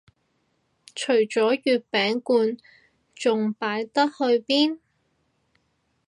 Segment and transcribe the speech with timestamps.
[0.95, 2.57] 除咗月餅罐
[3.13, 4.79] 仲擺得去邊